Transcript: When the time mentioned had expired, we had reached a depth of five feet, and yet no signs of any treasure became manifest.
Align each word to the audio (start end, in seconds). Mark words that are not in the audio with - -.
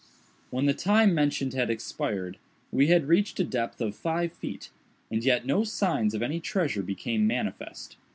When 0.49 0.65
the 0.65 0.73
time 0.73 1.13
mentioned 1.13 1.53
had 1.53 1.69
expired, 1.69 2.39
we 2.71 2.87
had 2.87 3.07
reached 3.07 3.39
a 3.39 3.43
depth 3.43 3.79
of 3.81 3.95
five 3.95 4.33
feet, 4.33 4.71
and 5.11 5.23
yet 5.23 5.45
no 5.45 5.63
signs 5.63 6.15
of 6.15 6.23
any 6.23 6.39
treasure 6.39 6.81
became 6.81 7.27
manifest. 7.27 7.97